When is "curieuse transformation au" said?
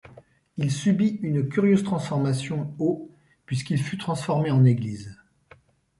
1.47-3.11